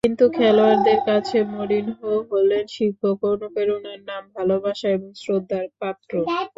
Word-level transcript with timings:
কিন্তু 0.03 0.25
খেলোয়াড়দের 0.37 0.99
কাছে 1.05 1.37
মরিনহো 1.53 2.11
হলেন 2.31 2.65
শিক্ষক, 2.67 3.17
অনুপ্রেরণার 3.31 3.99
নাম, 4.09 4.23
ভালোবাসা 4.37 4.87
এবং 4.89 5.09
শ্রদ্ধার 5.15 5.65
পাত্র। 5.81 6.11